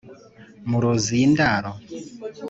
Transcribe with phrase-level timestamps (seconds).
[0.69, 1.71] muruzi iyi ndaro